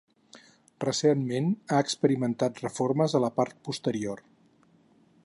[0.83, 4.29] Recentment ha experimentat reformes a la part posterior.